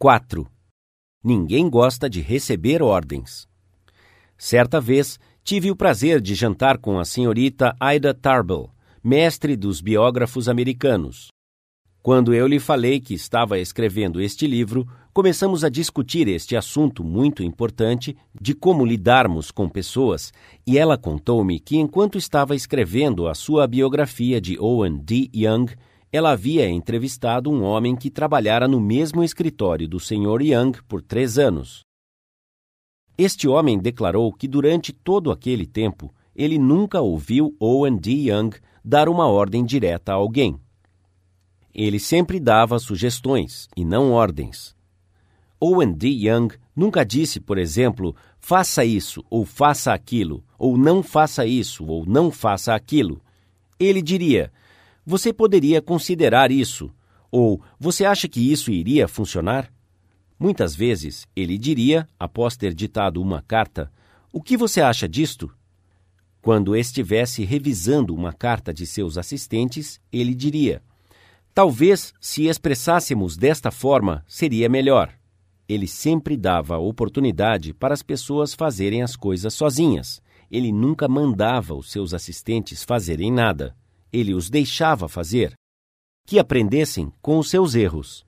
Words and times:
4. 0.00 0.46
Ninguém 1.22 1.68
gosta 1.68 2.08
de 2.08 2.22
receber 2.22 2.82
ordens. 2.82 3.46
Certa 4.38 4.80
vez, 4.80 5.20
tive 5.44 5.70
o 5.70 5.76
prazer 5.76 6.22
de 6.22 6.34
jantar 6.34 6.78
com 6.78 6.98
a 6.98 7.04
senhorita 7.04 7.76
Ida 7.78 8.14
Tarbell, 8.14 8.70
mestre 9.04 9.54
dos 9.56 9.82
biógrafos 9.82 10.48
americanos. 10.48 11.28
Quando 12.02 12.32
eu 12.32 12.46
lhe 12.46 12.58
falei 12.58 12.98
que 12.98 13.12
estava 13.12 13.58
escrevendo 13.58 14.22
este 14.22 14.46
livro, 14.46 14.88
começamos 15.12 15.64
a 15.64 15.68
discutir 15.68 16.28
este 16.28 16.56
assunto 16.56 17.04
muito 17.04 17.42
importante 17.42 18.16
de 18.40 18.54
como 18.54 18.86
lidarmos 18.86 19.50
com 19.50 19.68
pessoas, 19.68 20.32
e 20.66 20.78
ela 20.78 20.96
contou-me 20.96 21.60
que 21.60 21.76
enquanto 21.76 22.16
estava 22.16 22.56
escrevendo 22.56 23.28
a 23.28 23.34
sua 23.34 23.66
biografia 23.66 24.40
de 24.40 24.58
Owen 24.58 24.96
D. 24.96 25.28
Young, 25.34 25.66
ela 26.12 26.32
havia 26.32 26.68
entrevistado 26.68 27.50
um 27.50 27.62
homem 27.62 27.94
que 27.94 28.10
trabalhara 28.10 28.66
no 28.66 28.80
mesmo 28.80 29.22
escritório 29.22 29.86
do 29.86 30.00
Sr. 30.00 30.42
Young 30.42 30.72
por 30.88 31.02
três 31.02 31.38
anos. 31.38 31.84
Este 33.16 33.46
homem 33.46 33.78
declarou 33.78 34.32
que 34.32 34.48
durante 34.48 34.92
todo 34.92 35.30
aquele 35.30 35.66
tempo 35.66 36.12
ele 36.34 36.58
nunca 36.58 37.00
ouviu 37.00 37.54
Owen 37.60 37.96
D. 37.96 38.30
Young 38.30 38.50
dar 38.84 39.08
uma 39.08 39.26
ordem 39.26 39.64
direta 39.64 40.12
a 40.12 40.16
alguém. 40.16 40.58
Ele 41.72 42.00
sempre 42.00 42.40
dava 42.40 42.78
sugestões 42.78 43.68
e 43.76 43.84
não 43.84 44.10
ordens. 44.10 44.74
Owen 45.60 45.92
D. 45.92 46.08
Young 46.08 46.48
nunca 46.74 47.04
disse, 47.04 47.38
por 47.38 47.58
exemplo, 47.58 48.16
faça 48.40 48.84
isso 48.84 49.22
ou 49.30 49.44
faça 49.44 49.92
aquilo, 49.92 50.42
ou 50.58 50.76
não 50.76 51.02
faça 51.02 51.46
isso 51.46 51.84
ou 51.84 52.04
não 52.06 52.30
faça 52.30 52.74
aquilo. 52.74 53.20
Ele 53.78 54.02
diria: 54.02 54.50
você 55.04 55.32
poderia 55.32 55.80
considerar 55.80 56.50
isso, 56.50 56.90
ou 57.30 57.60
você 57.78 58.04
acha 58.04 58.28
que 58.28 58.52
isso 58.52 58.70
iria 58.70 59.06
funcionar? 59.08 59.72
Muitas 60.38 60.74
vezes 60.74 61.26
ele 61.36 61.58
diria, 61.58 62.08
após 62.18 62.56
ter 62.56 62.72
ditado 62.74 63.20
uma 63.20 63.42
carta, 63.42 63.92
o 64.32 64.40
que 64.40 64.56
você 64.56 64.80
acha 64.80 65.08
disto? 65.08 65.52
Quando 66.40 66.74
estivesse 66.74 67.44
revisando 67.44 68.14
uma 68.14 68.32
carta 68.32 68.72
de 68.72 68.86
seus 68.86 69.18
assistentes, 69.18 70.00
ele 70.10 70.34
diria: 70.34 70.82
Talvez, 71.52 72.14
se 72.20 72.46
expressássemos 72.46 73.36
desta 73.36 73.70
forma, 73.70 74.24
seria 74.26 74.68
melhor. 74.68 75.12
Ele 75.68 75.86
sempre 75.86 76.36
dava 76.36 76.78
oportunidade 76.78 77.74
para 77.74 77.92
as 77.92 78.02
pessoas 78.02 78.54
fazerem 78.54 79.02
as 79.02 79.14
coisas 79.14 79.52
sozinhas. 79.52 80.22
Ele 80.50 80.72
nunca 80.72 81.06
mandava 81.06 81.74
os 81.74 81.90
seus 81.90 82.14
assistentes 82.14 82.82
fazerem 82.82 83.30
nada. 83.30 83.76
Ele 84.12 84.34
os 84.34 84.50
deixava 84.50 85.08
fazer. 85.08 85.54
Que 86.26 86.38
aprendessem 86.38 87.12
com 87.20 87.38
os 87.38 87.50
seus 87.50 87.74
erros. 87.74 88.24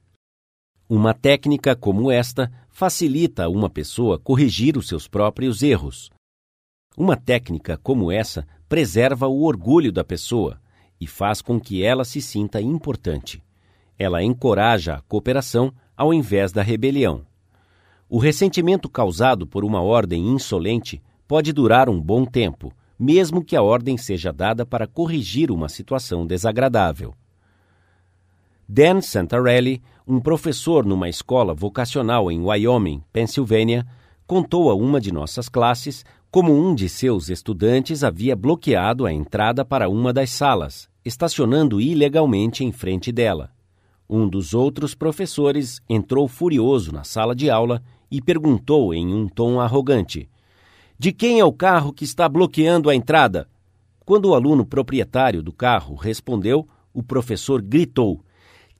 Uma 0.88 1.14
técnica 1.14 1.74
como 1.74 2.10
esta 2.10 2.52
facilita 2.68 3.44
a 3.44 3.48
uma 3.48 3.70
pessoa 3.70 4.18
corrigir 4.18 4.76
os 4.76 4.88
seus 4.88 5.06
próprios 5.06 5.62
erros. 5.62 6.10
Uma 6.96 7.16
técnica 7.16 7.78
como 7.78 8.10
essa 8.10 8.46
preserva 8.68 9.26
o 9.26 9.42
orgulho 9.42 9.92
da 9.92 10.04
pessoa 10.04 10.60
e 11.00 11.06
faz 11.06 11.40
com 11.40 11.60
que 11.60 11.82
ela 11.82 12.04
se 12.04 12.20
sinta 12.20 12.60
importante. 12.60 13.42
Ela 13.98 14.22
encoraja 14.22 14.94
a 14.94 15.00
cooperação 15.02 15.72
ao 15.96 16.12
invés 16.12 16.52
da 16.52 16.62
rebelião. 16.62 17.24
O 18.08 18.18
ressentimento 18.18 18.88
causado 18.88 19.46
por 19.46 19.64
uma 19.64 19.80
ordem 19.80 20.28
insolente 20.28 21.02
pode 21.26 21.52
durar 21.52 21.88
um 21.88 22.00
bom 22.00 22.24
tempo, 22.26 22.72
mesmo 23.02 23.42
que 23.42 23.56
a 23.56 23.62
ordem 23.62 23.96
seja 23.96 24.32
dada 24.32 24.64
para 24.64 24.86
corrigir 24.86 25.50
uma 25.50 25.68
situação 25.68 26.24
desagradável. 26.24 27.12
Dan 28.68 29.00
Santarelli, 29.00 29.82
um 30.06 30.20
professor 30.20 30.86
numa 30.86 31.08
escola 31.08 31.52
vocacional 31.52 32.30
em 32.30 32.40
Wyoming, 32.40 33.02
Pensilvânia, 33.12 33.84
contou 34.24 34.70
a 34.70 34.74
uma 34.76 35.00
de 35.00 35.12
nossas 35.12 35.48
classes 35.48 36.04
como 36.30 36.56
um 36.56 36.76
de 36.76 36.88
seus 36.88 37.28
estudantes 37.28 38.04
havia 38.04 38.36
bloqueado 38.36 39.04
a 39.04 39.12
entrada 39.12 39.64
para 39.64 39.88
uma 39.88 40.12
das 40.12 40.30
salas 40.30 40.88
estacionando 41.04 41.80
ilegalmente 41.80 42.64
em 42.64 42.70
frente 42.70 43.10
dela. 43.10 43.50
Um 44.08 44.28
dos 44.28 44.54
outros 44.54 44.94
professores 44.94 45.80
entrou 45.88 46.28
furioso 46.28 46.92
na 46.92 47.02
sala 47.02 47.34
de 47.34 47.50
aula 47.50 47.82
e 48.08 48.22
perguntou 48.22 48.94
em 48.94 49.12
um 49.12 49.26
tom 49.26 49.58
arrogante: 49.58 50.30
De 51.02 51.10
quem 51.10 51.40
é 51.40 51.44
o 51.44 51.52
carro 51.52 51.92
que 51.92 52.04
está 52.04 52.28
bloqueando 52.28 52.88
a 52.88 52.94
entrada? 52.94 53.48
Quando 54.06 54.26
o 54.26 54.36
aluno 54.36 54.64
proprietário 54.64 55.42
do 55.42 55.52
carro 55.52 55.96
respondeu, 55.96 56.64
o 56.94 57.02
professor 57.02 57.60
gritou: 57.60 58.24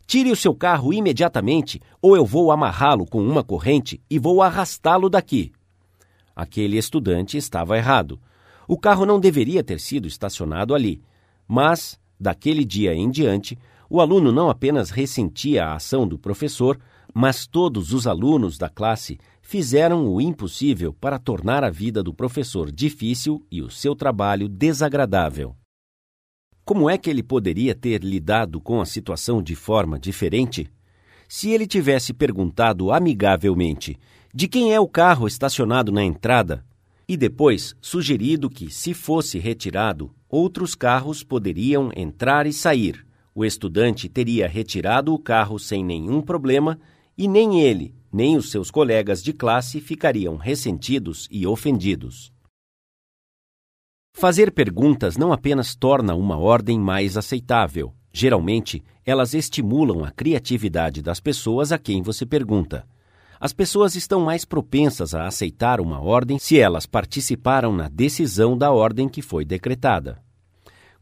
Tire 0.06 0.30
o 0.30 0.36
seu 0.36 0.54
carro 0.54 0.92
imediatamente, 0.92 1.80
ou 2.00 2.14
eu 2.14 2.24
vou 2.24 2.52
amarrá-lo 2.52 3.06
com 3.06 3.20
uma 3.20 3.42
corrente 3.42 4.00
e 4.08 4.20
vou 4.20 4.40
arrastá-lo 4.40 5.10
daqui. 5.10 5.50
Aquele 6.36 6.78
estudante 6.78 7.36
estava 7.36 7.76
errado. 7.76 8.20
O 8.68 8.78
carro 8.78 9.04
não 9.04 9.18
deveria 9.18 9.64
ter 9.64 9.80
sido 9.80 10.06
estacionado 10.06 10.76
ali, 10.76 11.02
mas 11.48 12.00
Daquele 12.22 12.64
dia 12.64 12.94
em 12.94 13.10
diante, 13.10 13.58
o 13.90 14.00
aluno 14.00 14.30
não 14.30 14.48
apenas 14.48 14.90
ressentia 14.90 15.64
a 15.64 15.74
ação 15.74 16.06
do 16.06 16.16
professor, 16.16 16.78
mas 17.12 17.48
todos 17.48 17.92
os 17.92 18.06
alunos 18.06 18.56
da 18.56 18.68
classe 18.68 19.18
fizeram 19.52 20.08
o 20.08 20.18
impossível 20.18 20.94
para 20.94 21.18
tornar 21.18 21.62
a 21.62 21.68
vida 21.68 22.02
do 22.02 22.14
professor 22.14 22.72
difícil 22.72 23.46
e 23.50 23.60
o 23.60 23.68
seu 23.68 23.94
trabalho 23.94 24.48
desagradável. 24.48 25.54
Como 26.64 26.88
é 26.88 26.96
que 26.96 27.10
ele 27.10 27.22
poderia 27.22 27.74
ter 27.74 28.02
lidado 28.02 28.62
com 28.62 28.80
a 28.80 28.86
situação 28.86 29.42
de 29.42 29.54
forma 29.54 29.98
diferente? 29.98 30.72
Se 31.28 31.50
ele 31.50 31.66
tivesse 31.66 32.14
perguntado 32.14 32.90
amigavelmente 32.90 33.98
de 34.34 34.48
quem 34.48 34.72
é 34.72 34.80
o 34.80 34.88
carro 34.88 35.26
estacionado 35.26 35.92
na 35.92 36.02
entrada 36.02 36.64
e 37.06 37.14
depois 37.14 37.76
sugerido 37.78 38.48
que, 38.48 38.70
se 38.70 38.94
fosse 38.94 39.38
retirado, 39.38 40.14
outros 40.30 40.74
carros 40.74 41.22
poderiam 41.22 41.90
entrar 41.94 42.46
e 42.46 42.54
sair. 42.54 43.06
O 43.34 43.44
estudante 43.44 44.08
teria 44.08 44.48
retirado 44.48 45.12
o 45.12 45.18
carro 45.18 45.58
sem 45.58 45.84
nenhum 45.84 46.22
problema 46.22 46.80
e 47.18 47.28
nem 47.28 47.60
ele, 47.60 47.94
nem 48.12 48.36
os 48.36 48.50
seus 48.50 48.70
colegas 48.70 49.22
de 49.22 49.32
classe 49.32 49.80
ficariam 49.80 50.36
ressentidos 50.36 51.26
e 51.30 51.46
ofendidos. 51.46 52.32
Fazer 54.14 54.52
perguntas 54.52 55.16
não 55.16 55.32
apenas 55.32 55.74
torna 55.74 56.14
uma 56.14 56.36
ordem 56.36 56.78
mais 56.78 57.16
aceitável. 57.16 57.94
Geralmente, 58.12 58.84
elas 59.06 59.32
estimulam 59.32 60.04
a 60.04 60.10
criatividade 60.10 61.00
das 61.00 61.18
pessoas 61.18 61.72
a 61.72 61.78
quem 61.78 62.02
você 62.02 62.26
pergunta. 62.26 62.86
As 63.40 63.52
pessoas 63.52 63.96
estão 63.96 64.20
mais 64.20 64.44
propensas 64.44 65.14
a 65.14 65.26
aceitar 65.26 65.80
uma 65.80 65.98
ordem 66.00 66.38
se 66.38 66.60
elas 66.60 66.86
participaram 66.86 67.72
na 67.72 67.88
decisão 67.88 68.56
da 68.56 68.70
ordem 68.70 69.08
que 69.08 69.22
foi 69.22 69.44
decretada. 69.44 70.22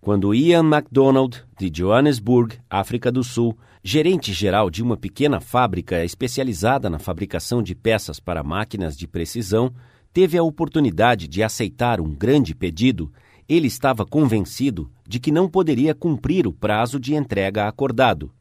Quando 0.00 0.34
Ian 0.34 0.62
MacDonald, 0.62 1.44
de 1.59 1.69
Johannesburg, 1.69 2.59
África 2.70 3.12
do 3.12 3.22
Sul, 3.22 3.59
gerente 3.82 4.32
geral 4.32 4.70
de 4.70 4.82
uma 4.82 4.96
pequena 4.96 5.41
fábrica 5.41 6.04
especializada 6.04 6.91
na 6.91 6.98
fabricação 6.98 7.62
de 7.62 7.74
peças 7.74 8.20
para 8.20 8.42
máquinas 8.42 8.96
de 8.96 9.08
precisão, 9.08 9.72
teve 10.12 10.36
a 10.36 10.42
oportunidade 10.42 11.26
de 11.26 11.42
aceitar 11.42 12.00
um 12.00 12.14
grande 12.14 12.54
pedido, 12.54 13.12
ele 13.48 13.66
estava 13.66 14.04
convencido 14.04 14.90
de 15.06 15.19
que 15.19 15.32
não 15.32 15.48
poderia 15.48 15.94
cumprir 15.94 16.46
o 16.46 16.52
prazo 16.52 17.00
de 17.00 17.14
entrega 17.14 17.66
acordado 17.66 18.32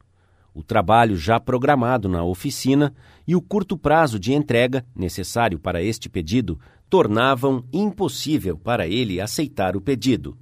o 0.54 0.62
trabalho 0.62 1.16
já 1.16 1.38
programado 1.38 2.08
na 2.08 2.22
oficina 2.24 2.94
e 3.26 3.36
o 3.36 3.40
curto 3.40 3.78
prazo 3.78 4.18
de 4.18 4.32
entrega 4.32 4.84
necessário 4.94 5.58
para 5.58 5.82
este 5.82 6.08
pedido 6.08 6.58
tornavam 6.88 7.64
impossível 7.72 8.58
para 8.58 8.86
ele 8.86 9.20
aceitar 9.20 9.76
o 9.76 9.80
pedido. 9.80 10.36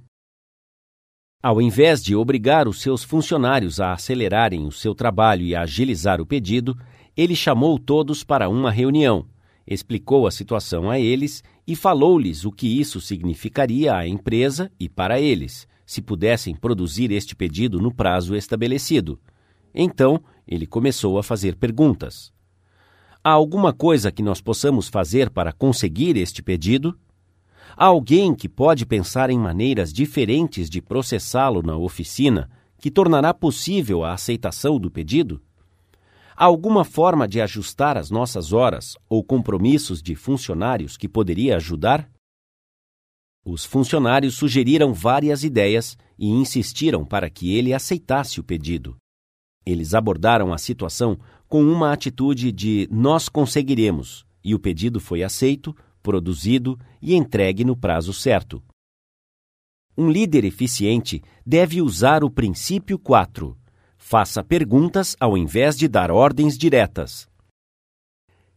Ao 1.41 1.61
invés 1.61 2.03
de 2.03 2.17
obrigar 2.17 2.67
os 2.67 2.81
seus 2.81 3.01
funcionários 3.01 3.79
a 3.79 3.93
acelerarem 3.93 4.67
o 4.67 4.73
seu 4.73 4.93
trabalho 4.93 5.45
e 5.45 5.55
a 5.55 5.61
agilizar 5.61 6.19
o 6.19 6.25
pedido, 6.25 6.77
ele 7.15 7.33
chamou 7.33 7.79
todos 7.79 8.25
para 8.25 8.49
uma 8.49 8.69
reunião, 8.69 9.25
explicou 9.65 10.27
a 10.27 10.31
situação 10.31 10.91
a 10.91 10.99
eles 10.99 11.41
e 11.65 11.77
falou-lhes 11.77 12.43
o 12.43 12.51
que 12.51 12.67
isso 12.67 12.99
significaria 12.99 13.95
à 13.95 14.05
empresa 14.05 14.69
e 14.77 14.89
para 14.89 15.21
eles, 15.21 15.65
se 15.85 16.01
pudessem 16.01 16.53
produzir 16.53 17.09
este 17.09 17.33
pedido 17.37 17.79
no 17.79 17.93
prazo 17.93 18.35
estabelecido. 18.35 19.17
Então, 19.73 20.21
ele 20.45 20.67
começou 20.67 21.17
a 21.17 21.23
fazer 21.23 21.55
perguntas. 21.55 22.33
Há 23.23 23.31
alguma 23.31 23.71
coisa 23.71 24.11
que 24.11 24.21
nós 24.21 24.41
possamos 24.41 24.89
fazer 24.89 25.29
para 25.29 25.53
conseguir 25.53 26.17
este 26.17 26.43
pedido? 26.43 26.99
Há 27.81 27.85
alguém 27.85 28.35
que 28.35 28.49
pode 28.49 28.85
pensar 28.85 29.29
em 29.29 29.39
maneiras 29.39 29.93
diferentes 29.93 30.69
de 30.69 30.81
processá-lo 30.81 31.63
na 31.63 31.77
oficina 31.77 32.51
que 32.77 32.91
tornará 32.91 33.33
possível 33.33 34.03
a 34.03 34.11
aceitação 34.11 34.77
do 34.77 34.91
pedido? 34.91 35.41
Há 36.35 36.43
alguma 36.43 36.83
forma 36.83 37.25
de 37.25 37.39
ajustar 37.39 37.95
as 37.95 38.11
nossas 38.11 38.51
horas 38.51 38.97
ou 39.07 39.23
compromissos 39.23 40.03
de 40.03 40.13
funcionários 40.13 40.97
que 40.97 41.07
poderia 41.07 41.55
ajudar? 41.55 42.11
Os 43.45 43.63
funcionários 43.63 44.35
sugeriram 44.35 44.93
várias 44.93 45.45
ideias 45.45 45.97
e 46.17 46.27
insistiram 46.27 47.05
para 47.05 47.29
que 47.29 47.55
ele 47.55 47.73
aceitasse 47.73 48.41
o 48.41 48.43
pedido. 48.43 48.97
Eles 49.65 49.93
abordaram 49.93 50.51
a 50.51 50.57
situação 50.57 51.17
com 51.47 51.63
uma 51.63 51.93
atitude 51.93 52.51
de 52.51 52.89
nós 52.91 53.29
conseguiremos, 53.29 54.25
e 54.43 54.53
o 54.53 54.59
pedido 54.59 54.99
foi 54.99 55.23
aceito, 55.23 55.73
produzido 56.01 56.79
e 57.01 57.15
entregue 57.15 57.63
no 57.63 57.75
prazo 57.75 58.13
certo. 58.13 58.63
Um 59.97 60.09
líder 60.09 60.45
eficiente 60.45 61.21
deve 61.45 61.81
usar 61.81 62.23
o 62.23 62.29
princípio 62.29 62.97
4. 62.97 63.57
Faça 63.97 64.43
perguntas 64.43 65.15
ao 65.19 65.37
invés 65.37 65.77
de 65.77 65.87
dar 65.87 66.09
ordens 66.09 66.57
diretas. 66.57 67.27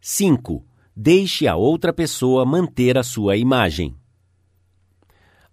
5. 0.01 0.65
Deixe 0.95 1.49
a 1.49 1.57
outra 1.57 1.93
pessoa 1.93 2.45
manter 2.45 2.97
a 2.97 3.03
sua 3.03 3.37
imagem. 3.37 3.97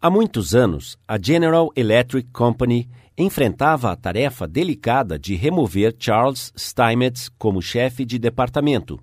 Há 0.02 0.10
muitos 0.10 0.56
anos, 0.56 0.98
a 1.08 1.18
General 1.22 1.70
Electric 1.76 2.30
Company 2.32 2.90
enfrentava 3.18 3.92
a 3.92 3.96
tarefa 3.96 4.48
delicada 4.48 5.20
de 5.20 5.36
remover 5.36 5.94
Charles 6.00 6.54
Steinmetz 6.58 7.30
como 7.38 7.62
chefe 7.62 8.06
de 8.06 8.18
departamento. 8.18 8.98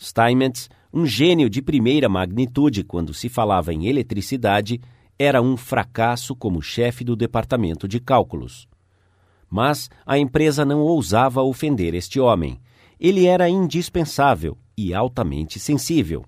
Steinmetz, 0.00 0.70
um 0.94 1.04
gênio 1.04 1.50
de 1.50 1.60
primeira 1.60 2.08
magnitude 2.08 2.84
quando 2.84 3.12
se 3.12 3.28
falava 3.28 3.74
em 3.74 3.88
eletricidade, 3.88 4.80
era 5.18 5.42
um 5.42 5.56
fracasso 5.56 6.36
como 6.36 6.62
chefe 6.62 7.02
do 7.02 7.16
departamento 7.16 7.88
de 7.88 7.98
cálculos. 7.98 8.68
Mas 9.50 9.90
a 10.06 10.16
empresa 10.16 10.64
não 10.64 10.78
ousava 10.82 11.42
ofender 11.42 11.94
este 11.94 12.20
homem. 12.20 12.60
Ele 12.98 13.26
era 13.26 13.48
indispensável 13.48 14.56
e 14.78 14.94
altamente 14.94 15.58
sensível. 15.58 16.24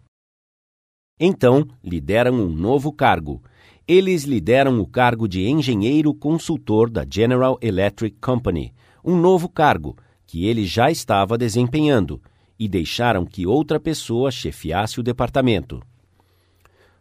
Então 1.19 1.65
lhe 1.83 2.01
deram 2.01 2.35
um 2.35 2.49
novo 2.49 2.93
cargo. 2.93 3.41
Eles 3.87 4.25
lhe 4.25 4.41
deram 4.41 4.81
o 4.81 4.87
cargo 4.87 5.29
de 5.29 5.47
engenheiro 5.47 6.13
consultor 6.13 6.91
da 6.91 7.07
General 7.09 7.57
Electric 7.63 8.17
Company, 8.21 8.75
um 9.05 9.17
novo 9.17 9.49
cargo 9.49 9.97
que 10.27 10.45
ele 10.45 10.67
já 10.67 10.91
estava 10.91 11.39
desempenhando, 11.39 12.21
e 12.59 12.69
deixaram 12.69 13.25
que 13.25 13.47
outra 13.47 13.79
pessoa 13.79 14.31
chefiasse 14.31 14.99
o 15.01 15.03
departamento. 15.03 15.81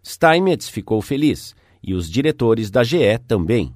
Steinmetz 0.04 0.70
ficou 0.70 1.02
feliz 1.02 1.56
e 1.82 1.94
os 1.94 2.10
diretores 2.10 2.70
da 2.70 2.84
GE 2.84 3.18
também. 3.28 3.74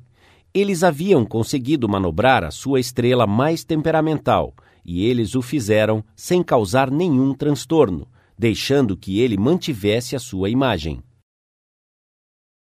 Eles 0.54 0.84
haviam 0.84 1.26
conseguido 1.26 1.88
manobrar 1.88 2.44
a 2.44 2.52
sua 2.52 2.80
estrela 2.80 3.26
mais 3.26 3.64
temperamental 3.64 4.54
e 4.84 5.06
eles 5.06 5.36
o 5.36 5.42
fizeram 5.42 6.04
sem 6.16 6.42
causar 6.42 6.90
nenhum 6.90 7.34
transtorno, 7.34 8.08
deixando 8.38 8.98
que 8.98 9.20
ele 9.20 9.38
mantivesse 9.38 10.16
a 10.16 10.20
sua 10.20 10.50
imagem. 10.50 11.04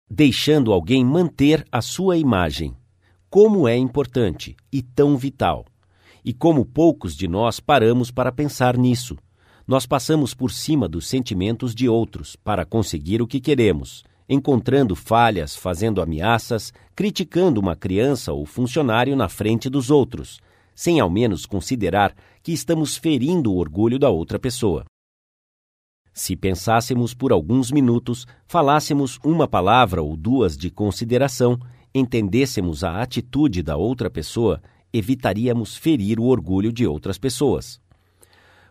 Deixando 0.09 0.73
alguém 0.73 1.05
manter 1.05 1.65
a 1.71 1.81
sua 1.81 2.17
imagem. 2.17 2.75
Como 3.29 3.67
é 3.67 3.77
importante 3.77 4.57
e 4.71 4.81
tão 4.81 5.15
vital. 5.15 5.65
E 6.29 6.33
como 6.33 6.63
poucos 6.63 7.15
de 7.15 7.27
nós 7.27 7.59
paramos 7.59 8.11
para 8.11 8.31
pensar 8.31 8.77
nisso. 8.77 9.17
Nós 9.67 9.87
passamos 9.87 10.31
por 10.35 10.51
cima 10.51 10.87
dos 10.87 11.07
sentimentos 11.07 11.73
de 11.73 11.89
outros 11.89 12.35
para 12.35 12.63
conseguir 12.63 13.19
o 13.19 13.25
que 13.25 13.39
queremos, 13.39 14.03
encontrando 14.29 14.95
falhas, 14.95 15.55
fazendo 15.55 15.99
ameaças, 15.99 16.71
criticando 16.95 17.59
uma 17.59 17.75
criança 17.75 18.31
ou 18.31 18.45
funcionário 18.45 19.15
na 19.15 19.27
frente 19.27 19.71
dos 19.71 19.89
outros, 19.89 20.39
sem 20.75 20.99
ao 20.99 21.09
menos 21.09 21.47
considerar 21.47 22.13
que 22.43 22.51
estamos 22.51 22.95
ferindo 22.95 23.51
o 23.51 23.57
orgulho 23.57 23.97
da 23.97 24.11
outra 24.11 24.37
pessoa. 24.37 24.85
Se 26.13 26.35
pensássemos 26.35 27.15
por 27.15 27.31
alguns 27.31 27.71
minutos, 27.71 28.27
falássemos 28.45 29.17
uma 29.23 29.47
palavra 29.47 30.03
ou 30.03 30.15
duas 30.15 30.55
de 30.55 30.69
consideração, 30.69 31.59
entendêssemos 31.91 32.83
a 32.83 33.01
atitude 33.01 33.63
da 33.63 33.75
outra 33.75 34.11
pessoa, 34.11 34.61
evitaríamos 34.91 35.75
ferir 35.75 36.19
o 36.19 36.25
orgulho 36.25 36.71
de 36.71 36.85
outras 36.87 37.17
pessoas. 37.17 37.79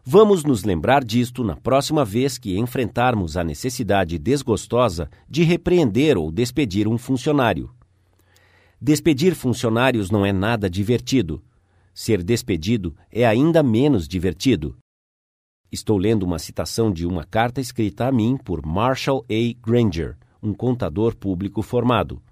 Vamos 0.04 0.42
nos 0.42 0.64
lembrar 0.64 1.04
disto 1.04 1.44
na 1.44 1.54
próxima 1.54 2.04
vez 2.04 2.38
que 2.38 2.58
enfrentarmos 2.58 3.36
a 3.36 3.44
necessidade 3.44 4.18
desgostosa 4.18 5.10
de 5.28 5.42
repreender 5.42 6.16
ou 6.16 6.30
despedir 6.30 6.88
um 6.88 6.96
funcionário. 6.96 7.70
Despedir 8.80 9.34
funcionários 9.34 10.10
não 10.10 10.24
é 10.24 10.32
nada 10.32 10.70
divertido. 10.70 11.42
Ser 11.92 12.22
despedido 12.22 12.96
é 13.10 13.26
ainda 13.26 13.62
menos 13.62 14.08
divertido. 14.08 14.76
Estou 15.70 15.98
lendo 15.98 16.22
uma 16.22 16.38
citação 16.38 16.90
de 16.90 17.04
uma 17.04 17.24
carta 17.24 17.60
escrita 17.60 18.06
a 18.06 18.12
mim 18.12 18.38
por 18.42 18.64
Marshall 18.64 19.26
A. 19.28 19.60
Granger, 19.60 20.16
um 20.42 20.54
contador 20.54 21.14
público 21.16 21.60
formado. 21.60 22.22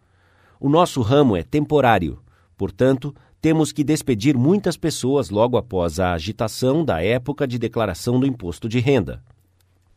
O 0.58 0.70
nosso 0.70 1.02
ramo 1.02 1.36
é 1.36 1.42
temporário, 1.42 2.22
portanto, 2.56 3.14
temos 3.46 3.70
que 3.70 3.84
despedir 3.84 4.36
muitas 4.36 4.76
pessoas 4.76 5.30
logo 5.30 5.56
após 5.56 6.00
a 6.00 6.14
agitação 6.14 6.84
da 6.84 7.00
época 7.00 7.46
de 7.46 7.60
declaração 7.60 8.18
do 8.18 8.26
imposto 8.26 8.68
de 8.68 8.80
renda. 8.80 9.22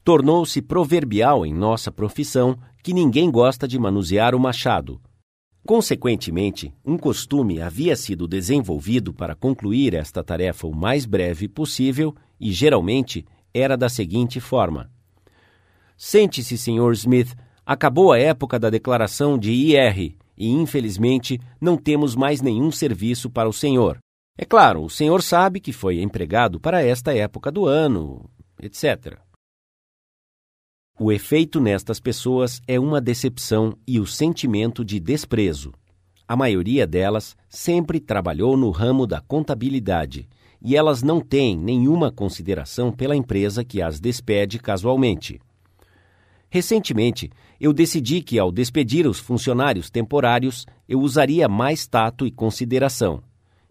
Tornou-se 0.03 0.61
proverbial 0.61 1.43
em 1.43 1.51
nossa 1.51 1.91
profissão 1.91 2.55
que 2.83 2.93
ninguém 2.93 3.31
gosta 3.31 3.67
de 3.67 3.79
manusear 3.79 4.35
o 4.35 4.39
machado. 4.39 5.01
Consequentemente, 5.65 6.71
um 6.85 6.95
costume 6.95 7.59
havia 7.59 7.95
sido 7.95 8.27
desenvolvido 8.27 9.15
para 9.15 9.33
concluir 9.33 9.95
esta 9.95 10.23
tarefa 10.23 10.67
o 10.67 10.75
mais 10.75 11.07
breve 11.07 11.47
possível 11.47 12.13
e, 12.39 12.51
geralmente, 12.51 13.25
era 13.51 13.75
da 13.75 13.89
seguinte 13.89 14.39
forma: 14.39 14.91
Sente-se, 15.97 16.55
Sr. 16.55 16.91
Smith, 16.93 17.35
acabou 17.65 18.11
a 18.11 18.19
época 18.19 18.59
da 18.59 18.69
declaração 18.69 19.39
de 19.39 19.51
IR 19.51 20.18
e 20.39 20.49
infelizmente 20.49 21.37
não 21.59 21.75
temos 21.75 22.15
mais 22.15 22.41
nenhum 22.41 22.71
serviço 22.71 23.29
para 23.29 23.49
o 23.49 23.53
senhor. 23.53 23.99
É 24.37 24.45
claro, 24.45 24.81
o 24.83 24.89
senhor 24.89 25.21
sabe 25.21 25.59
que 25.59 25.73
foi 25.73 26.01
empregado 26.01 26.61
para 26.61 26.81
esta 26.81 27.13
época 27.13 27.51
do 27.51 27.65
ano, 27.65 28.23
etc. 28.61 29.19
O 30.97 31.11
efeito 31.11 31.59
nestas 31.59 31.99
pessoas 31.99 32.61
é 32.65 32.79
uma 32.79 33.01
decepção 33.01 33.73
e 33.85 33.99
o 33.99 34.07
sentimento 34.07 34.83
de 34.83 34.99
desprezo. 34.99 35.73
A 36.25 36.35
maioria 36.35 36.87
delas 36.87 37.35
sempre 37.49 37.99
trabalhou 37.99 38.55
no 38.55 38.69
ramo 38.69 39.05
da 39.05 39.19
contabilidade 39.19 40.29
e 40.61 40.75
elas 40.75 41.01
não 41.01 41.19
têm 41.21 41.57
nenhuma 41.57 42.11
consideração 42.11 42.91
pela 42.91 43.15
empresa 43.15 43.63
que 43.63 43.81
as 43.81 43.99
despede 43.99 44.59
casualmente. 44.59 45.39
Recentemente, 46.49 47.29
eu 47.59 47.71
decidi 47.71 48.21
que, 48.21 48.39
ao 48.39 48.51
despedir 48.51 49.05
os 49.05 49.19
funcionários 49.19 49.89
temporários, 49.89 50.65
eu 50.87 50.99
usaria 50.99 51.47
mais 51.47 51.85
tato 51.85 52.25
e 52.25 52.31
consideração. 52.31 53.21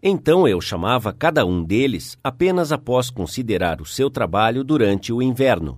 Então 0.01 0.47
eu 0.47 0.61
chamava 0.61 1.11
cada 1.11 1.45
um 1.45 1.61
deles 1.61 2.17
apenas 2.23 2.71
após 2.71 3.09
considerar 3.09 3.81
o 3.81 3.85
seu 3.85 4.09
trabalho 4.09 4.63
durante 4.63 5.11
o 5.11 5.21
inverno. 5.21 5.77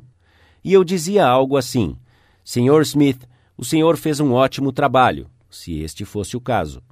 E 0.63 0.71
eu 0.73 0.83
dizia 0.83 1.25
algo 1.25 1.57
assim: 1.57 1.97
Sr. 2.43 2.81
Smith, 2.83 3.27
o 3.57 3.65
senhor 3.65 3.97
fez 3.97 4.19
um 4.19 4.33
ótimo 4.33 4.71
trabalho, 4.71 5.27
se 5.49 5.79
este 5.79 6.05
fosse 6.05 6.37
o 6.37 6.41
caso. 6.41 6.83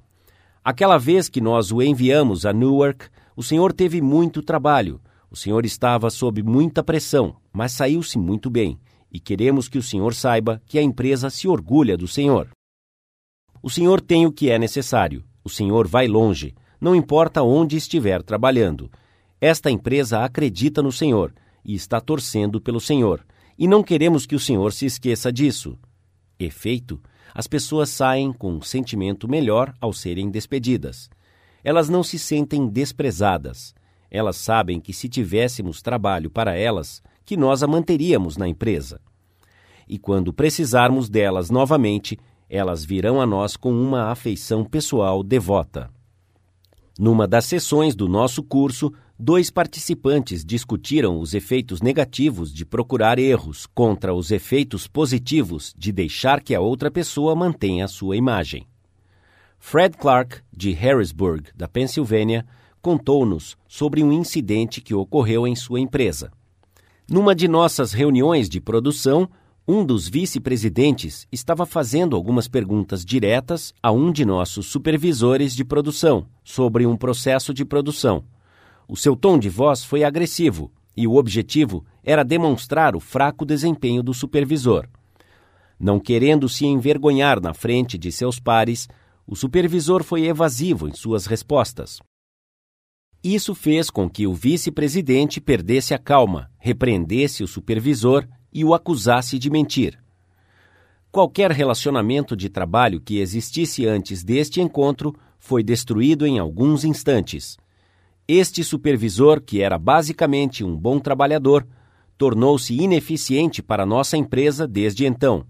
Aquela 0.64 0.98
vez 0.98 1.28
que 1.28 1.40
nós 1.40 1.70
o 1.70 1.80
enviamos 1.80 2.44
a 2.44 2.52
Newark, 2.52 3.06
o 3.36 3.44
senhor 3.44 3.72
teve 3.72 4.02
muito 4.02 4.42
trabalho. 4.42 5.00
O 5.30 5.36
senhor 5.36 5.64
estava 5.64 6.10
sob 6.10 6.42
muita 6.42 6.82
pressão, 6.82 7.36
mas 7.52 7.70
saiu-se 7.70 8.18
muito 8.18 8.50
bem 8.50 8.76
e 9.12 9.18
queremos 9.18 9.68
que 9.68 9.78
o 9.78 9.82
senhor 9.82 10.14
saiba 10.14 10.62
que 10.66 10.78
a 10.78 10.82
empresa 10.82 11.30
se 11.30 11.48
orgulha 11.48 11.96
do 11.96 12.06
senhor. 12.06 12.50
O 13.62 13.68
senhor 13.68 14.00
tem 14.00 14.26
o 14.26 14.32
que 14.32 14.50
é 14.50 14.58
necessário. 14.58 15.24
O 15.42 15.48
senhor 15.48 15.88
vai 15.88 16.06
longe, 16.06 16.54
não 16.80 16.94
importa 16.94 17.42
onde 17.42 17.76
estiver 17.76 18.22
trabalhando. 18.22 18.90
Esta 19.40 19.70
empresa 19.70 20.24
acredita 20.24 20.82
no 20.82 20.92
senhor 20.92 21.34
e 21.64 21.74
está 21.74 22.00
torcendo 22.00 22.60
pelo 22.60 22.80
senhor, 22.80 23.24
e 23.58 23.66
não 23.66 23.82
queremos 23.82 24.26
que 24.26 24.34
o 24.34 24.40
senhor 24.40 24.72
se 24.72 24.86
esqueça 24.86 25.32
disso. 25.32 25.78
Efeito: 26.38 27.00
as 27.34 27.46
pessoas 27.46 27.90
saem 27.90 28.32
com 28.32 28.52
um 28.52 28.62
sentimento 28.62 29.28
melhor 29.28 29.74
ao 29.80 29.92
serem 29.92 30.30
despedidas. 30.30 31.08
Elas 31.62 31.88
não 31.88 32.02
se 32.02 32.18
sentem 32.18 32.66
desprezadas. 32.66 33.74
Elas 34.10 34.36
sabem 34.36 34.80
que 34.80 34.92
se 34.92 35.08
tivéssemos 35.08 35.80
trabalho 35.82 36.30
para 36.30 36.56
elas, 36.56 37.02
que 37.24 37.36
nós 37.36 37.62
a 37.62 37.66
manteríamos 37.66 38.36
na 38.36 38.48
empresa. 38.48 39.00
E 39.88 39.98
quando 39.98 40.32
precisarmos 40.32 41.08
delas 41.08 41.50
novamente, 41.50 42.18
elas 42.48 42.84
virão 42.84 43.20
a 43.20 43.26
nós 43.26 43.56
com 43.56 43.72
uma 43.72 44.10
afeição 44.10 44.64
pessoal 44.64 45.22
devota. 45.22 45.90
Numa 46.98 47.26
das 47.26 47.46
sessões 47.46 47.94
do 47.94 48.08
nosso 48.08 48.42
curso, 48.42 48.92
dois 49.18 49.50
participantes 49.50 50.44
discutiram 50.44 51.18
os 51.18 51.32
efeitos 51.34 51.80
negativos 51.80 52.52
de 52.52 52.64
procurar 52.64 53.18
erros 53.18 53.66
contra 53.66 54.14
os 54.14 54.30
efeitos 54.30 54.86
positivos 54.86 55.74
de 55.78 55.92
deixar 55.92 56.42
que 56.42 56.54
a 56.54 56.60
outra 56.60 56.90
pessoa 56.90 57.34
mantenha 57.34 57.84
a 57.84 57.88
sua 57.88 58.16
imagem. 58.16 58.66
Fred 59.58 59.96
Clark, 59.96 60.40
de 60.54 60.72
Harrisburg, 60.72 61.50
da 61.54 61.68
Pensilvânia, 61.68 62.46
contou-nos 62.82 63.56
sobre 63.68 64.02
um 64.02 64.12
incidente 64.12 64.80
que 64.80 64.94
ocorreu 64.94 65.46
em 65.46 65.54
sua 65.54 65.78
empresa. 65.78 66.32
Numa 67.10 67.34
de 67.34 67.48
nossas 67.48 67.92
reuniões 67.92 68.48
de 68.48 68.60
produção, 68.60 69.28
um 69.66 69.84
dos 69.84 70.08
vice-presidentes 70.08 71.26
estava 71.32 71.66
fazendo 71.66 72.14
algumas 72.14 72.46
perguntas 72.46 73.04
diretas 73.04 73.74
a 73.82 73.90
um 73.90 74.12
de 74.12 74.24
nossos 74.24 74.66
supervisores 74.66 75.52
de 75.52 75.64
produção 75.64 76.28
sobre 76.44 76.86
um 76.86 76.96
processo 76.96 77.52
de 77.52 77.64
produção. 77.64 78.22
O 78.86 78.96
seu 78.96 79.16
tom 79.16 79.40
de 79.40 79.48
voz 79.48 79.82
foi 79.82 80.04
agressivo 80.04 80.70
e 80.96 81.04
o 81.04 81.16
objetivo 81.16 81.84
era 82.04 82.22
demonstrar 82.22 82.94
o 82.94 83.00
fraco 83.00 83.44
desempenho 83.44 84.04
do 84.04 84.14
supervisor. 84.14 84.86
Não 85.80 85.98
querendo 85.98 86.48
se 86.48 86.64
envergonhar 86.64 87.40
na 87.40 87.52
frente 87.52 87.98
de 87.98 88.12
seus 88.12 88.38
pares, 88.38 88.88
o 89.26 89.34
supervisor 89.34 90.04
foi 90.04 90.26
evasivo 90.26 90.86
em 90.88 90.92
suas 90.92 91.26
respostas. 91.26 91.98
Isso 93.22 93.54
fez 93.54 93.90
com 93.90 94.08
que 94.08 94.26
o 94.26 94.32
vice-presidente 94.32 95.40
perdesse 95.40 95.92
a 95.92 95.98
calma, 95.98 96.50
repreendesse 96.58 97.42
o 97.42 97.46
supervisor 97.46 98.26
e 98.50 98.64
o 98.64 98.72
acusasse 98.72 99.38
de 99.38 99.50
mentir. 99.50 99.98
Qualquer 101.12 101.50
relacionamento 101.50 102.34
de 102.34 102.48
trabalho 102.48 103.00
que 103.00 103.18
existisse 103.18 103.86
antes 103.86 104.24
deste 104.24 104.60
encontro 104.60 105.14
foi 105.38 105.62
destruído 105.62 106.26
em 106.26 106.38
alguns 106.38 106.84
instantes. 106.84 107.58
Este 108.26 108.64
supervisor, 108.64 109.42
que 109.42 109.60
era 109.60 109.76
basicamente 109.76 110.64
um 110.64 110.74
bom 110.76 110.98
trabalhador, 110.98 111.66
tornou-se 112.16 112.74
ineficiente 112.74 113.62
para 113.62 113.84
nossa 113.84 114.16
empresa 114.16 114.66
desde 114.68 115.04
então. 115.04 115.44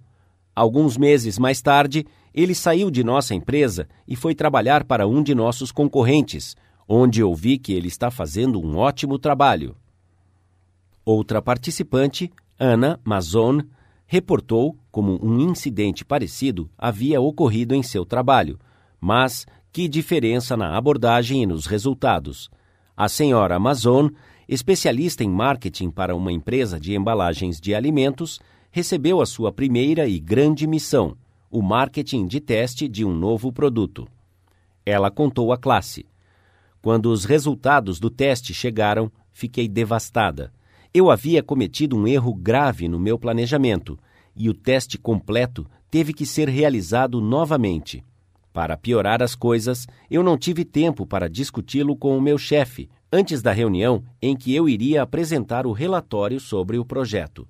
Alguns 0.57 0.97
meses 0.97 1.39
mais 1.39 1.61
tarde, 1.63 2.05
ele 2.35 2.55
saiu 2.55 2.91
de 2.91 3.05
nossa 3.05 3.35
empresa 3.35 3.89
e 4.09 4.17
foi 4.17 4.35
trabalhar 4.35 4.85
para 4.85 5.07
um 5.07 5.23
de 5.23 5.35
nossos 5.35 5.71
concorrentes, 5.71 6.57
onde 6.93 7.23
ouvi 7.23 7.57
que 7.57 7.73
ele 7.73 7.87
está 7.87 8.11
fazendo 8.11 8.61
um 8.61 8.77
ótimo 8.77 9.17
trabalho. 9.17 9.77
Outra 11.05 11.41
participante, 11.41 12.33
Ana 12.59 12.99
Mazon, 13.05 13.61
reportou 14.09 14.77
como 14.91 15.17
um 15.25 15.39
incidente 15.39 16.05
parecido 16.05 16.69
havia 16.77 17.21
ocorrido 17.21 17.77
em 17.77 17.83
seu 17.83 18.05
trabalho, 18.05 18.59
mas 19.01 19.47
que 19.73 19.87
diferença 19.87 20.57
na 20.57 20.77
abordagem 20.77 21.45
e 21.45 21.47
nos 21.47 21.65
resultados. 21.65 22.51
A 22.97 23.09
senhora 23.09 23.55
Amazon, 23.55 24.09
especialista 24.49 25.23
em 25.23 25.31
marketing 25.31 25.91
para 25.91 26.17
uma 26.17 26.33
empresa 26.33 26.81
de 26.81 26.97
embalagens 26.97 27.61
de 27.61 27.73
alimentos, 27.73 28.41
recebeu 28.73 29.21
a 29.21 29.27
sua 29.27 29.53
primeira 29.53 30.09
e 30.09 30.19
grande 30.19 30.67
missão, 30.67 31.17
o 31.53 31.63
marketing 31.63 32.27
de 32.27 32.41
teste 32.41 32.89
de 32.89 33.05
um 33.05 33.15
novo 33.15 33.53
produto. 33.53 34.09
Ela 34.85 35.09
contou 35.09 35.53
à 35.53 35.57
classe. 35.57 36.10
Quando 36.83 37.07
os 37.07 37.25
resultados 37.25 38.01
do 38.01 38.09
teste 38.09 38.55
chegaram, 38.55 39.13
fiquei 39.33 39.69
devastada. 39.69 40.53
Eu 40.93 41.11
havia 41.11 41.43
cometido 41.43 41.97
um 41.97 42.07
erro 42.07 42.35
grave 42.35 42.89
no 42.89 42.99
meu 42.99 43.19
planejamento 43.19 43.99
e 44.35 44.49
o 44.49 44.55
teste 44.55 44.99
completo 44.99 45.67
teve 45.91 46.13
que 46.13 46.25
ser 46.25 46.49
realizado 46.49 47.21
novamente. 47.21 48.05
Para 48.53 48.77
piorar 48.77 49.23
as 49.23 49.35
coisas, 49.35 49.87
eu 50.11 50.23
não 50.23 50.37
tive 50.37 50.65
tempo 50.65 51.07
para 51.07 51.29
discuti-lo 51.29 51.97
com 51.97 52.17
o 52.17 52.21
meu 52.21 52.37
chefe 52.37 52.89
antes 53.13 53.43
da 53.43 53.53
reunião 53.53 54.03
em 54.21 54.37
que 54.37 54.55
eu 54.55 54.69
iria 54.69 55.03
apresentar 55.03 55.67
o 55.67 55.73
relatório 55.73 56.41
sobre 56.41 56.79
o 56.79 56.85
projeto. 56.85 57.47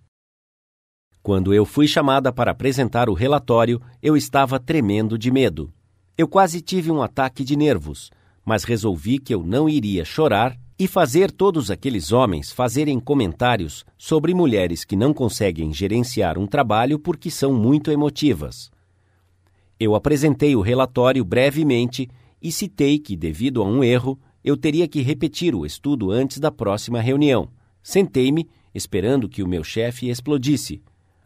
Quando 1.22 1.52
eu 1.52 1.64
fui 1.64 1.86
chamada 1.86 2.32
para 2.32 2.50
apresentar 2.50 3.08
o 3.08 3.14
relatório, 3.14 3.80
eu 4.02 4.16
estava 4.16 4.58
tremendo 4.58 5.18
de 5.18 5.30
medo. 5.30 5.72
Eu 6.16 6.26
quase 6.26 6.60
tive 6.60 6.90
um 6.90 7.02
ataque 7.02 7.44
de 7.44 7.56
nervos, 7.56 8.10
mas 8.44 8.64
resolvi 8.64 9.18
que 9.18 9.34
eu 9.34 9.42
não 9.42 9.68
iria 9.68 10.04
chorar 10.04 10.58
e 10.78 10.88
fazer 10.88 11.30
todos 11.30 11.70
aqueles 11.70 12.10
homens 12.10 12.50
fazerem 12.50 12.98
comentários 12.98 13.84
sobre 13.98 14.32
mulheres 14.32 14.84
que 14.84 14.96
não 14.96 15.12
conseguem 15.12 15.74
gerenciar 15.74 16.38
um 16.38 16.46
trabalho 16.46 16.98
porque 16.98 17.30
são 17.30 17.52
muito 17.52 17.90
emotivas. 17.90 18.70
Eu 19.78 19.94
apresentei 19.94 20.56
o 20.56 20.60
relatório 20.60 21.24
brevemente 21.24 22.08
e 22.40 22.50
citei 22.50 22.98
que, 22.98 23.14
devido 23.14 23.62
a 23.62 23.66
um 23.66 23.84
erro, 23.84 24.18
eu 24.42 24.56
teria 24.56 24.88
que 24.88 25.02
repetir 25.02 25.54
o 25.54 25.66
estudo 25.66 26.10
antes 26.10 26.38
da 26.38 26.50
próxima 26.50 27.00
reunião. 27.00 27.50
Sentei-me, 27.82 28.48
esperando 28.74 29.28
que 29.28 29.42
o 29.42 29.48
meu 29.48 29.62
chefe 29.62 30.08
explodisse. 30.08 30.82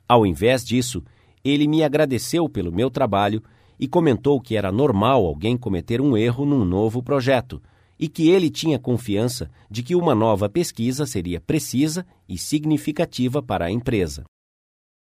Ao 0.08 0.26
invés 0.26 0.64
disso, 0.64 1.02
ele 1.44 1.68
me 1.68 1.84
agradeceu 1.84 2.48
pelo 2.48 2.72
meu 2.72 2.90
trabalho 2.90 3.42
e 3.78 3.88
comentou 3.88 4.40
que 4.40 4.56
era 4.56 4.70
normal 4.70 5.24
alguém 5.24 5.56
cometer 5.56 6.00
um 6.00 6.16
erro 6.16 6.44
num 6.44 6.64
novo 6.64 7.02
projeto 7.02 7.60
e 7.98 8.08
que 8.08 8.28
ele 8.28 8.50
tinha 8.50 8.78
confiança 8.78 9.50
de 9.70 9.82
que 9.82 9.94
uma 9.94 10.14
nova 10.14 10.48
pesquisa 10.48 11.06
seria 11.06 11.40
precisa 11.40 12.04
e 12.28 12.36
significativa 12.36 13.42
para 13.42 13.66
a 13.66 13.70
empresa. 13.70 14.24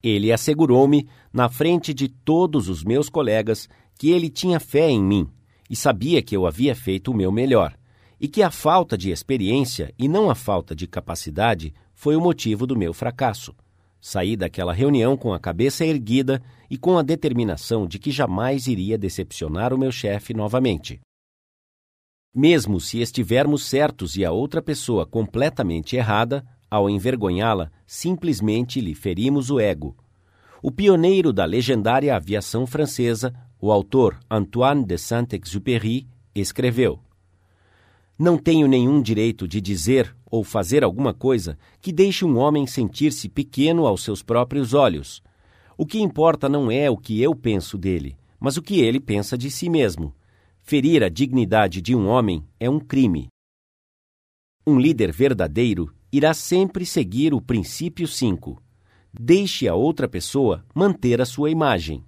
Ele 0.04 0.32
assegurou-me, 0.32 1.08
na 1.34 1.50
frente 1.50 1.94
de 1.94 2.08
todos 2.08 2.70
os 2.70 2.84
meus 2.84 3.10
colegas, 3.10 3.68
que 3.98 4.12
ele 4.12 4.30
tinha 4.30 4.60
fé 4.60 4.90
em 4.90 5.04
mim 5.04 5.28
e 5.70 5.76
sabia 5.76 6.22
que 6.22 6.36
eu 6.36 6.46
havia 6.46 6.76
feito 6.76 7.12
o 7.12 7.16
meu 7.16 7.32
melhor, 7.32 7.78
e 8.20 8.28
que 8.28 8.42
a 8.42 8.50
falta 8.50 8.98
de 8.98 9.12
experiência 9.12 9.94
e 9.98 10.08
não 10.08 10.30
a 10.30 10.36
falta 10.36 10.76
de 10.76 10.88
capacidade 10.88 11.74
foi 11.94 12.16
o 12.16 12.22
motivo 12.22 12.66
do 12.66 12.78
meu 12.78 12.94
fracasso. 12.94 13.54
Saí 14.00 14.36
daquela 14.36 14.74
reunião 14.74 15.18
com 15.18 15.34
a 15.34 15.40
cabeça 15.40 15.86
erguida 15.86 16.42
e 16.70 16.78
com 16.78 16.98
a 16.98 17.02
determinação 17.02 17.88
de 17.88 18.00
que 18.00 18.12
jamais 18.12 18.68
iria 18.68 18.98
decepcionar 18.98 19.74
o 19.74 19.78
meu 19.78 19.92
chefe 19.92 20.34
novamente. 20.34 21.00
Mesmo 22.34 22.80
se 22.80 23.00
estivermos 23.00 23.66
certos 23.66 24.16
e 24.16 24.24
a 24.24 24.32
outra 24.32 24.62
pessoa 24.62 25.06
completamente 25.06 25.96
errada, 25.96 26.46
ao 26.70 26.90
envergonhá-la, 26.90 27.72
simplesmente 27.86 28.80
lhe 28.80 28.94
ferimos 28.94 29.50
o 29.50 29.60
ego. 29.60 29.96
O 30.62 30.72
pioneiro 30.72 31.32
da 31.32 31.46
legendária 31.46 32.16
aviação 32.16 32.68
francesa, 32.68 33.34
o 33.60 33.72
autor 33.72 34.20
Antoine 34.30 34.86
de 34.86 34.98
Saint-Exupéry, 34.98 36.08
escreveu: 36.36 37.00
Não 38.20 38.36
tenho 38.38 38.68
nenhum 38.68 39.00
direito 39.00 39.48
de 39.48 39.62
dizer 39.62 40.16
ou 40.26 40.44
fazer 40.44 40.84
alguma 40.84 41.14
coisa 41.14 41.58
que 41.80 41.92
deixe 41.92 42.26
um 42.26 42.38
homem 42.38 42.66
sentir-se 42.66 43.30
pequeno 43.30 43.86
aos 43.86 44.04
seus 44.04 44.24
próprios 44.24 44.74
olhos. 44.74 45.22
O 45.78 45.86
que 45.86 46.00
importa 46.00 46.50
não 46.50 46.72
é 46.72 46.90
o 46.90 46.98
que 46.98 47.22
eu 47.22 47.36
penso 47.36 47.78
dele, 47.78 48.18
mas 48.40 48.58
o 48.58 48.62
que 48.62 48.80
ele 48.82 49.00
pensa 49.00 49.38
de 49.38 49.52
si 49.52 49.70
mesmo. 49.70 50.16
Ferir 50.64 51.04
a 51.04 51.10
dignidade 51.10 51.80
de 51.80 51.96
um 51.96 52.08
homem 52.08 52.44
é 52.60 52.68
um 52.68 52.80
crime. 52.80 53.28
Um 54.66 54.80
líder 54.80 55.12
verdadeiro 55.12 55.94
irá 56.12 56.34
sempre 56.34 56.86
seguir 56.86 57.34
o 57.34 57.42
princípio 57.42 58.08
5. 58.08 58.62
Deixe 59.14 59.68
a 59.68 59.76
outra 59.76 60.08
pessoa 60.08 60.66
manter 60.74 61.22
a 61.22 61.26
sua 61.26 61.52
imagem. 61.52 62.04